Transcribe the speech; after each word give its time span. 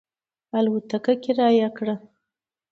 الوتکه 0.57 1.13
کرایه 1.23 1.69
کړه. 1.77 1.95